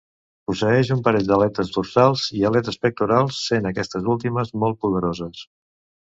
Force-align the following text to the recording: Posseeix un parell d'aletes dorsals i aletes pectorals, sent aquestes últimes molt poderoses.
Posseeix 0.51 0.87
un 0.93 1.01
parell 1.07 1.25
d'aletes 1.31 1.67
dorsals 1.75 2.23
i 2.37 2.41
aletes 2.49 2.79
pectorals, 2.85 3.41
sent 3.49 3.67
aquestes 3.73 4.09
últimes 4.15 4.55
molt 4.63 4.81
poderoses. 4.87 5.45